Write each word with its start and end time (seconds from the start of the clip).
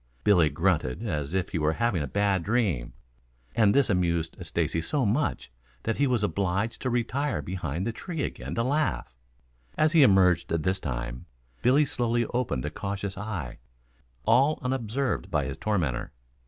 Billy 0.23 0.49
grunted 0.49 1.07
as 1.07 1.35
if 1.35 1.49
he 1.49 1.59
were 1.59 1.73
having 1.73 2.01
a 2.01 2.07
bad 2.07 2.41
dream, 2.43 2.93
and 3.55 3.71
this 3.75 3.87
amused 3.87 4.35
Stacy 4.43 4.81
so 4.81 5.05
much 5.05 5.51
that 5.83 5.97
he 5.97 6.07
was 6.07 6.23
obliged 6.23 6.81
to 6.81 6.89
retire 6.89 7.39
behind 7.39 7.85
the 7.85 7.91
tree 7.91 8.23
again 8.23 8.55
to 8.55 8.63
laugh. 8.63 9.13
As 9.77 9.91
he 9.91 10.01
emerged 10.01 10.47
this 10.49 10.79
time, 10.79 11.27
Billy 11.61 11.85
slowly 11.85 12.25
opened 12.33 12.65
a 12.65 12.71
cautious 12.71 13.15
eye, 13.15 13.59
all 14.25 14.57
unobserved 14.63 15.29
by 15.29 15.45
his 15.45 15.59
tormentor. 15.59 16.11